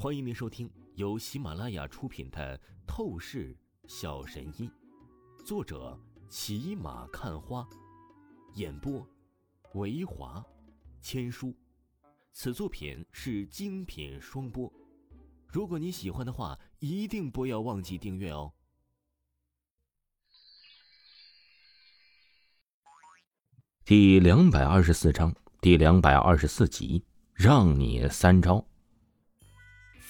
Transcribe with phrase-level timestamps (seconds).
[0.00, 2.56] 欢迎您收听由喜马拉雅出品的
[2.86, 3.52] 《透视
[3.88, 4.70] 小神医》，
[5.44, 5.98] 作者
[6.28, 7.68] 骑马看花，
[8.54, 9.04] 演播
[9.74, 10.40] 维华
[11.00, 11.52] 千书。
[12.30, 14.72] 此作品是精品双播。
[15.48, 18.52] 如果你喜欢的话，一定不要忘记订阅哦。
[23.84, 27.04] 第两百二十四章，第两百二十四集，
[27.34, 28.64] 让你三招。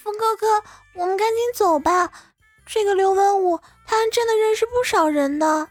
[0.05, 0.47] 哥哥，
[0.95, 2.11] 我们赶紧走吧。
[2.67, 5.69] 这个刘文武，他还真的认识不少人呢。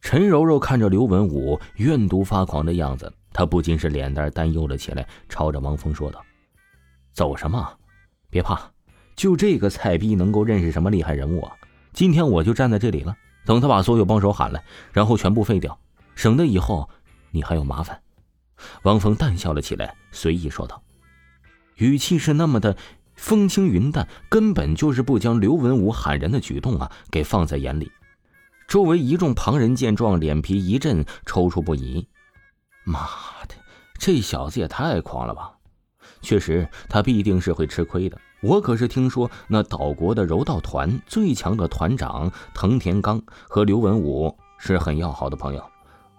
[0.00, 6.24] 陈柔柔看着刘文武怨毒发狂的样子，她不禁是脸蛋担忧了起来，朝着王峰说道
[7.12, 7.76] ：“走什么？
[8.30, 8.70] 别怕，
[9.16, 11.52] 就这个菜逼能够认识什么厉害人物啊？
[11.92, 14.62] 今天我就站在这里了，等他把所有帮手喊来，
[14.92, 15.78] 然后全部废掉，
[16.14, 16.88] 省得以后
[17.30, 18.00] 你还有麻烦。”
[18.84, 20.82] 王峰淡笑了起来，随意说道，
[21.76, 22.76] 语气是那么的。
[23.20, 27.92] 风轻云淡，根本就是不将刘文武喊人的举动啊给放在眼里。
[28.66, 32.08] 周围一众旁人见状，脸皮一阵抽搐不已。
[32.82, 33.00] 妈
[33.46, 33.54] 的，
[33.98, 35.52] 这小子也太狂了吧！
[36.22, 38.18] 确实，他必定是会吃亏的。
[38.40, 45.62] 我可是听说那岛国的柔道团最强的团长藤田刚和刘文武是很要好的朋友。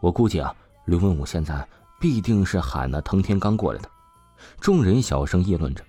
[0.01, 0.53] 我估计啊，
[0.85, 1.67] 刘文武现在
[1.99, 3.89] 必定是喊那藤田刚过来的。
[4.59, 5.83] 众人小声议论着。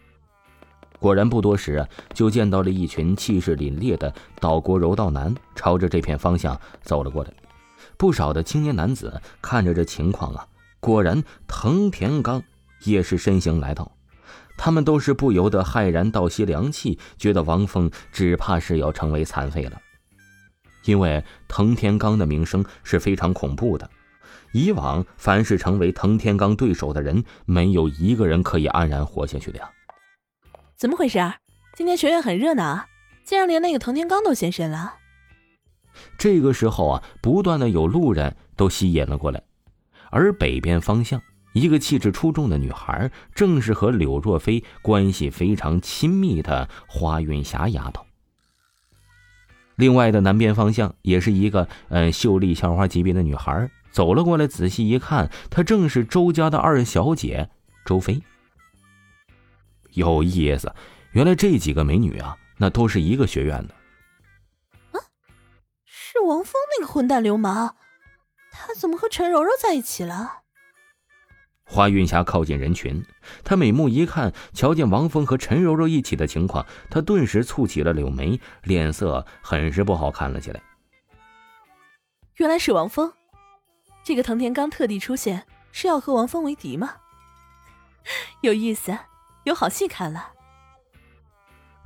[1.02, 7.32] 果然不多时啊，就见到了一群气势凛冽的岛国柔道男朝着这片方向走了过来。
[7.96, 10.46] 不少的青年男子看着这情况啊，
[10.78, 12.40] 果然藤田刚
[12.84, 13.90] 也是身形来到，
[14.56, 19.80] 他们都是不由得骇然倒吸凉气，觉得王峰只怕是要成为残废了。
[20.84, 23.90] 因为藤田刚的名声是非常恐怖的，
[24.52, 29.68] 以往凡是成为藤田刚对手的人，没有一个人可以安然活下去的呀。
[30.82, 31.20] 怎么回事？
[31.76, 32.88] 今天学院很热闹啊，
[33.22, 34.94] 竟然连那个藤田刚都现身了。
[36.18, 39.40] 这个时候啊，不断的有路人都吸引了过来，
[40.10, 41.22] 而北边方向，
[41.52, 48.04] 一个气质出众的女孩，正是和柳若飞关系非常亲密的花云霞丫头。
[49.76, 57.50] 另外的南边方向，也是一个嗯秀丽校花级别的女孩走了过来，仔细一看，她正是周家的二小姐
[57.86, 58.20] 周飞。
[59.94, 60.72] 有意思，
[61.12, 63.74] 原来这几个美女啊，那都是一个学院的。
[64.92, 65.00] 啊，
[65.84, 67.74] 是王峰那个混蛋流氓，
[68.50, 70.40] 他怎么和陈柔柔在一起了？
[71.64, 73.02] 花云霞靠近人群，
[73.44, 80.60] 她美目一看，瞧见王峰和陈柔柔一起的情况，她顿时蹙起了柳眉，脸色很是不好看了起来。
[82.36, 83.10] 原来是王峰，
[84.02, 86.96] 这个藤田刚特地出现，是要和王峰为敌吗？
[88.42, 88.98] 有意思。
[89.44, 90.28] 有好戏看了。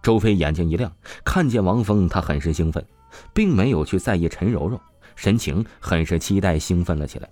[0.02, 0.92] 周飞眼睛一亮，
[1.24, 2.86] 看见王峰，他很是兴奋，
[3.34, 4.80] 并没有去在意陈柔柔，
[5.16, 7.28] 神情很是期待、兴奋了起来。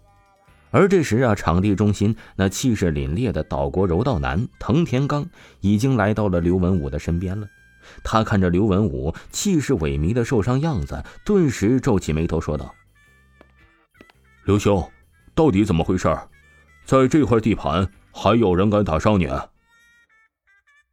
[0.70, 5.24] 而这时啊，场地中心那气势凛冽的岛国柔道男藤田刚
[5.60, 7.46] 已经来到了刘文武的身边了。
[8.02, 12.74] 他看着刘文武气势萎靡的受伤样子，顿时皱起眉头说道
[14.46, 14.90] ：“刘兄，
[15.32, 16.08] 到底怎么回事？
[16.84, 19.28] 在这块地盘还有人敢打伤你？”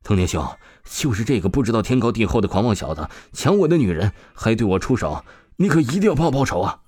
[0.04, 0.44] 藤田兄，
[0.84, 5.24] 就是这个不知道天高地厚的狂妄小子抢我的女人，还对我出手，
[5.58, 6.82] 你可一定要帮我报仇啊！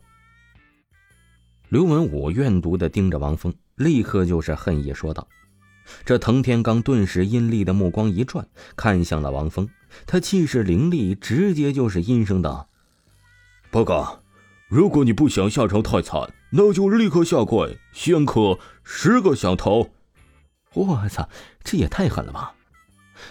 [1.70, 5.28] 刘文武怨毒的盯着王峰，立刻就是恨意说道。
[6.06, 9.68] 这藤田刚顿时阴厉的目光一转，看向了王峰，
[10.06, 12.70] 他气势凌厉，直接就是阴声道
[13.70, 14.22] ：“报告，
[14.68, 19.90] 如果你不想下场太惨，那就立刻下跪，先磕十个响头。”
[20.74, 21.28] 我操，
[21.64, 22.56] 这也太狠了吧！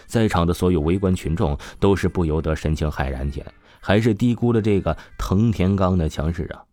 [0.07, 6.65] 在场的所有围观群众都是不由得神情骇然起来，还是低估了这个藤田刚的强势啊！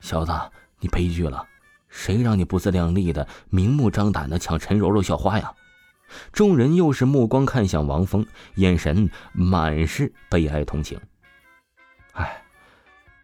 [0.00, 0.32] 小子，
[0.80, 1.46] 你悲剧了！
[1.88, 5.52] 谁让你不自量力的、明目张胆的抢陈柔柔校花呀？
[6.32, 8.26] 众人又是目光看向王峰，
[8.56, 10.98] 眼神满是悲哀同情。
[12.12, 12.42] 哎，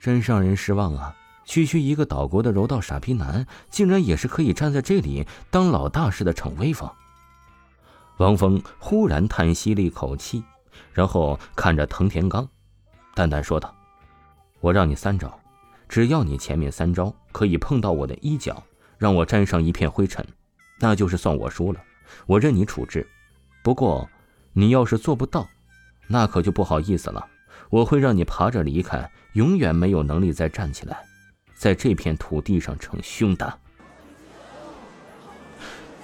[0.00, 1.14] 真让人失望啊！
[1.44, 6.90] 区区一个岛国的柔道傻逼男，竟然也是可以站在这里当老大似的逞威风。
[8.18, 10.42] 王峰忽然叹息了一口气，
[10.92, 12.46] 然后看着藤田刚，
[13.14, 13.72] 淡淡说道
[14.60, 15.38] ：“我让你三招，
[15.88, 18.60] 只要你前面三招可以碰到我的衣角，
[18.98, 20.26] 让我沾上一片灰尘，
[20.80, 21.80] 那就是算我输了，
[22.26, 23.06] 我任你处置。
[23.62, 24.08] 不过，
[24.52, 25.46] 你要是做不到，
[26.08, 27.24] 那可就不好意思了，
[27.70, 31.04] 我会让你爬着离开，永远没有能力再站起来，
[31.54, 33.58] 在这片土地上逞凶的。”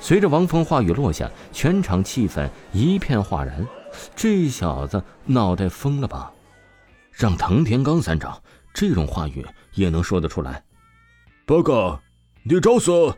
[0.05, 3.67] 随着王峰话语落下，全场气氛一片哗然。
[4.15, 6.31] 这小子脑袋疯了吧？
[7.11, 8.39] 让藤田刚三长
[8.75, 9.43] 这种话语
[9.73, 10.63] 也能说得出来？
[11.47, 12.03] 报告，
[12.43, 13.17] 你找死！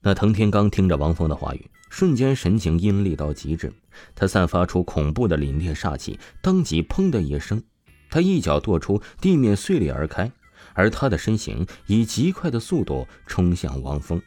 [0.00, 3.70] 那藤田刚听着王峰的话语，瞬间神情阴厉到极致，
[4.14, 7.62] 他散发出恐怖的凛冽煞气，当即砰的一声，
[8.08, 10.32] 他一脚跺出地面，碎裂而开，
[10.72, 14.18] 而他的身形以极快的速度冲向王峰。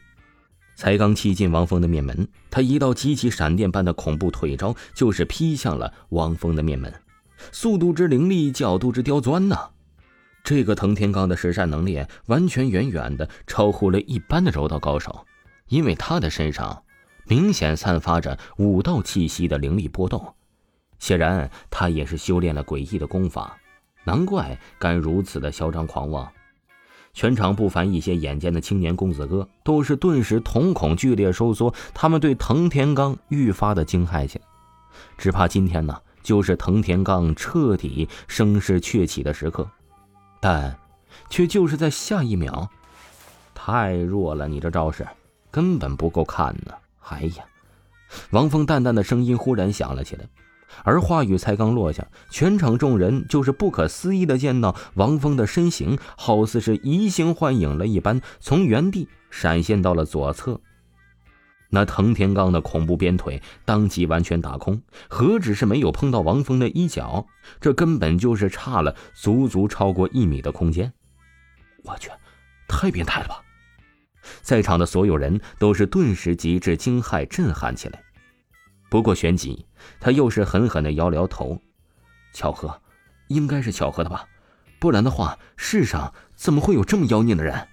[0.80, 6.90] 才刚踢进王峰的面门，他一道极其闪电般的恐怖腿招就是劈向了王峰的面门，
[7.52, 9.68] 速度之凌厉，角度之刁钻呐！
[10.42, 15.26] 这个藤田刚的实战能力完全远远的超乎了一般的柔道高手，
[15.68, 16.82] 因为他的身上
[17.26, 20.34] 明显散发着武道气息的凌厉波动，
[20.98, 23.54] 显然他也是修炼了诡异的功法，
[24.04, 26.32] 难怪敢如此的嚣张狂妄。
[27.12, 34.44] 全场不凡一些眼尖的青年公子哥都是顿时瞳孔剧烈收缩，他们对藤田刚愈发的惊骇起来，
[35.18, 39.68] 只怕今天呢就是藤田刚彻底声势鹊起的时刻。
[40.40, 40.78] 但，
[41.28, 42.68] 却就是在下一秒，
[43.54, 44.48] 太弱了！
[44.48, 45.06] 你这招式
[45.50, 46.72] 根本不够看呢！
[47.08, 47.44] 哎呀，
[48.30, 50.24] 王峰淡淡的声音忽然响了起来，
[50.84, 60.60] 而话语才刚落下，全场众人就是不可思议的见到王峰的身形，好似是移形换影了一般，从原地闪现到了左侧。
[61.72, 67.26] 那藤田刚的恐怖鞭腿当即完全打空，何止是没有碰到王峰的衣角，
[67.60, 70.92] 这根本就是差了足足超过一米的空间。
[71.84, 72.10] 我去，
[72.66, 73.40] 太变态了吧！
[74.42, 78.02] 在场的所有人都是顿时极致惊骇、震撼起来。
[78.90, 79.64] 不过旋即，
[80.00, 81.62] 他又是狠狠的摇了摇头
[82.34, 82.82] ：“巧合，
[83.28, 84.26] 应该是巧合的吧？
[84.80, 87.68] 不然的话，世上怎么会有这么妖孽的人？”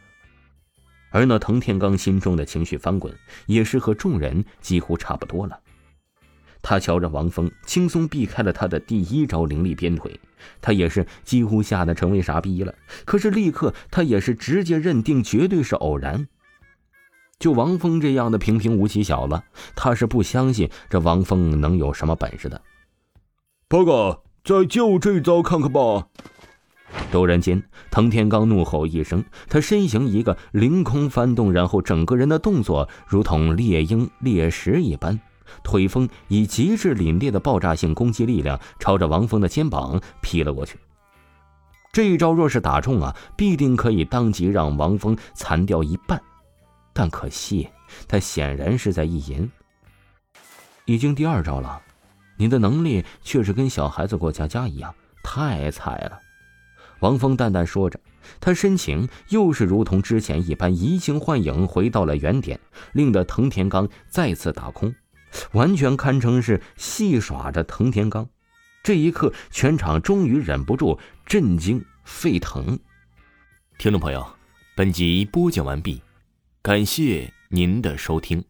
[1.09, 3.11] 而那藤田刚心中的情绪翻滚，
[3.47, 5.59] 也是和众人几乎差不多了。
[6.61, 10.19] 他瞧着王峰，轻松避开了他的第一招灵力鞭腿，
[10.61, 12.75] 他也是几乎吓得成为傻逼了。
[13.05, 16.27] 可是立刻，他也是直接认定绝对是偶然。
[17.39, 19.42] 就王峰这样的平平无奇小子，
[19.75, 22.60] 他是不相信这王峰能有什么本事的。
[23.68, 26.07] 报告，再就这招看看吧。
[27.12, 27.62] 陡然间，
[27.92, 35.19] 藤田刚怒吼一声，他身形一个凌空翻动，然后整个人的动作如同猎鹰猎食一般，
[35.63, 40.80] 腿风以极致凛冽的爆炸性攻击力量朝着王峰的肩膀劈了过去。
[41.92, 46.19] 这一招若是打中啊，必定可以当即让王峰残掉一半。
[46.97, 47.69] 但可惜，
[48.07, 49.47] 他显然是在意淫。
[50.85, 51.79] 已经第二招了，
[52.38, 56.17] 你的能力却是跟小孩子过家家一样，太菜了。
[57.01, 57.99] 王峰淡淡说着，
[58.39, 62.59] 他深情又是如同之前一般移形换影，回到了原点，
[62.94, 64.95] 令得藤田刚再次打空，
[65.51, 68.27] 完全堪称是戏耍着藤田刚。
[68.81, 70.97] 这一刻，全场终于忍不住
[71.27, 72.79] 震惊沸腾。
[73.77, 74.25] 听众朋友，
[74.75, 76.01] 本集播讲完毕，
[76.67, 78.43] 感谢您的收听。